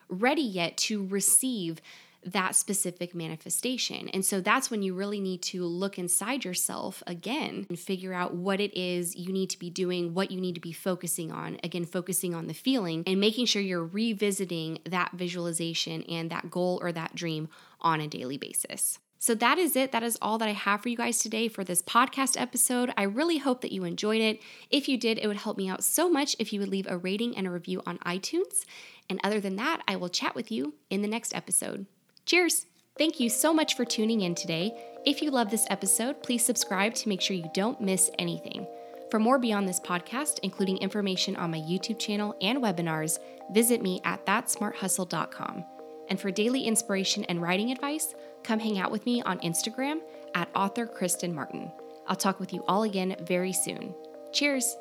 ready 0.09 0.41
yet 0.41 0.77
to 0.77 1.05
receive 1.05 1.81
that 2.25 2.55
specific 2.55 3.13
manifestation. 3.13 4.09
And 4.09 4.25
so 4.25 4.41
that's 4.41 4.71
when 4.71 4.81
you 4.81 4.95
really 4.95 5.19
need 5.19 5.41
to 5.43 5.63
look 5.63 5.99
inside 5.99 6.43
yourself 6.43 7.03
again 7.05 7.67
and 7.69 7.79
figure 7.79 8.13
out 8.13 8.33
what 8.33 8.59
it 8.59 8.75
is 8.75 9.15
you 9.15 9.31
need 9.31 9.51
to 9.51 9.59
be 9.59 9.69
doing, 9.69 10.13
what 10.13 10.31
you 10.31 10.41
need 10.41 10.55
to 10.55 10.61
be 10.61 10.71
focusing 10.71 11.31
on. 11.31 11.59
Again, 11.63 11.85
focusing 11.85 12.33
on 12.33 12.47
the 12.47 12.53
feeling 12.53 13.03
and 13.05 13.19
making 13.19 13.45
sure 13.45 13.61
you're 13.61 13.85
revisiting 13.85 14.79
that 14.85 15.11
visualization 15.13 16.01
and 16.03 16.31
that 16.31 16.49
goal 16.49 16.79
or 16.81 16.91
that 16.91 17.13
dream 17.13 17.47
on 17.79 18.01
a 18.01 18.07
daily 18.07 18.37
basis. 18.37 18.97
So 19.19 19.33
that 19.35 19.57
is 19.57 19.75
it. 19.75 19.91
That 19.91 20.03
is 20.03 20.17
all 20.21 20.37
that 20.37 20.49
I 20.49 20.53
have 20.53 20.81
for 20.81 20.89
you 20.89 20.97
guys 20.97 21.19
today 21.19 21.47
for 21.47 21.63
this 21.63 21.81
podcast 21.81 22.39
episode. 22.39 22.93
I 22.97 23.03
really 23.03 23.37
hope 23.37 23.61
that 23.61 23.71
you 23.71 23.83
enjoyed 23.83 24.21
it. 24.21 24.41
If 24.69 24.87
you 24.87 24.97
did, 24.97 25.17
it 25.17 25.27
would 25.27 25.37
help 25.37 25.57
me 25.57 25.69
out 25.69 25.83
so 25.83 26.09
much 26.09 26.35
if 26.37 26.53
you 26.53 26.59
would 26.59 26.69
leave 26.69 26.87
a 26.87 26.97
rating 26.97 27.35
and 27.35 27.47
a 27.47 27.51
review 27.51 27.81
on 27.85 27.97
iTunes. 27.99 28.65
And 29.09 29.19
other 29.23 29.39
than 29.39 29.55
that, 29.55 29.81
I 29.87 29.95
will 29.95 30.09
chat 30.09 30.35
with 30.35 30.51
you 30.51 30.75
in 30.89 31.01
the 31.01 31.07
next 31.07 31.35
episode. 31.35 31.85
Cheers! 32.25 32.65
Thank 32.97 33.19
you 33.19 33.29
so 33.29 33.53
much 33.53 33.75
for 33.75 33.83
tuning 33.83 34.21
in 34.21 34.35
today. 34.35 34.71
If 35.05 35.21
you 35.21 35.29
love 35.29 35.51
this 35.51 35.67
episode, 35.69 36.23
please 36.23 36.45
subscribe 36.45 36.93
to 36.95 37.09
make 37.09 37.21
sure 37.21 37.35
you 37.35 37.51
don't 37.53 37.81
miss 37.81 38.09
anything. 38.17 38.65
For 39.11 39.19
more 39.19 39.37
beyond 39.37 39.67
this 39.67 39.79
podcast, 39.79 40.39
including 40.43 40.77
information 40.77 41.35
on 41.35 41.51
my 41.51 41.59
YouTube 41.59 41.99
channel 41.99 42.35
and 42.41 42.59
webinars, 42.59 43.19
visit 43.51 43.81
me 43.81 44.01
at 44.03 44.25
thatsmarthustle.com. 44.25 45.65
And 46.09 46.19
for 46.19 46.31
daily 46.31 46.63
inspiration 46.63 47.25
and 47.25 47.41
writing 47.41 47.71
advice, 47.71 48.15
come 48.45 48.59
hang 48.59 48.77
out 48.77 48.91
with 48.91 49.05
me 49.05 49.21
on 49.23 49.39
Instagram 49.39 49.99
at 50.35 50.49
author 50.55 50.85
Kristen 50.85 51.33
Martin. 51.33 51.71
I'll 52.07 52.15
talk 52.15 52.39
with 52.39 52.53
you 52.53 52.63
all 52.67 52.83
again 52.83 53.15
very 53.21 53.51
soon. 53.51 53.95
Cheers! 54.31 54.77